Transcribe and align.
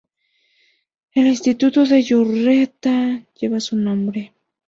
El 1.13 1.27
instituto 1.27 1.85
de 1.85 2.01
Yurreta 2.01 3.21
lleva 3.39 3.59
su 3.59 3.75
nombre. 3.75 4.33